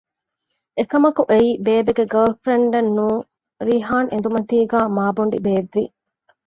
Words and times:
އެކަމަކު 0.77 1.21
އެއީ 1.31 1.49
ބޭބެގެ 1.65 2.05
ގާރލް 2.13 2.37
ފްރެންޑެއް 2.41 2.91
ނޫން 2.97 3.21
ރީޙާން 3.67 4.09
އެނދުމަތީގައި 4.11 4.89
މާބޮނޑި 4.97 5.37
ބޭއްވި 5.45 5.83